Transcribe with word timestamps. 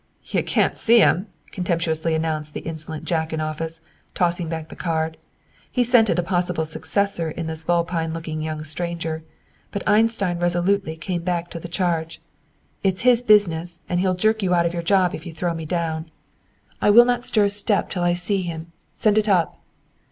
"You 0.25 0.41
can't 0.43 0.79
see 0.79 0.97
him," 0.97 1.27
contemptuously 1.51 2.15
announced 2.15 2.55
the 2.55 2.61
insolent 2.61 3.05
Jack 3.05 3.33
in 3.33 3.39
office, 3.39 3.81
tossing 4.15 4.49
back 4.49 4.69
the 4.69 4.75
card. 4.75 5.15
He 5.71 5.83
scented 5.83 6.17
a 6.17 6.23
possible 6.23 6.65
successor 6.65 7.29
in 7.29 7.45
this 7.45 7.63
vulpine 7.63 8.11
looking 8.11 8.41
young 8.41 8.63
stranger. 8.63 9.21
But 9.71 9.87
Einstein 9.87 10.39
resolutely 10.39 10.95
came 10.95 11.21
back 11.21 11.51
to 11.51 11.59
the 11.59 11.67
charge. 11.67 12.19
"It's 12.81 13.03
his 13.03 13.21
business, 13.21 13.81
and 13.87 13.99
he'll 13.99 14.15
jerk 14.15 14.41
you 14.41 14.55
out 14.55 14.65
of 14.65 14.73
your 14.73 14.81
job 14.81 15.13
if 15.13 15.27
you 15.27 15.33
throw 15.33 15.53
me 15.53 15.67
down. 15.67 16.09
I 16.81 16.89
will 16.89 17.05
not 17.05 17.23
stir 17.23 17.43
a 17.43 17.49
step 17.51 17.91
till 17.91 18.01
I 18.01 18.15
see 18.15 18.41
him. 18.41 18.71
Send 18.95 19.19
it 19.19 19.29
up." 19.29 19.61